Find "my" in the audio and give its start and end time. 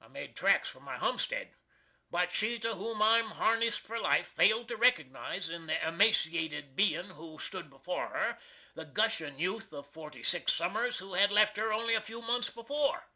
0.80-0.96